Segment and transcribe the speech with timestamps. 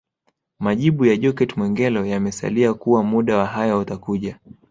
[0.59, 4.39] Majibu ya Jokate Mwegelo yamesalia kuwa muda wa hayo utakuja